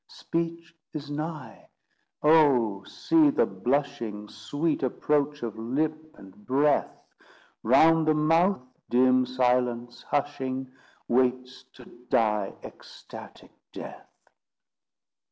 Speech 0.07 0.73
is 0.95 1.11
nigh; 1.11 1.69
oh, 2.23 2.83
see 2.85 3.29
the 3.29 3.45
blushing, 3.45 4.27
Sweet 4.29 4.81
approach 4.81 5.43
of 5.43 5.59
lip 5.59 6.15
and 6.17 6.33
breath! 6.47 6.97
Round 7.61 8.07
the 8.07 8.15
mouth 8.15 8.63
dim 8.89 9.27
silence, 9.27 10.01
hushing, 10.01 10.71
Waits 11.07 11.65
to 11.73 11.85
die 12.09 12.53
ecstatic 12.63 13.51
death. 13.73 14.09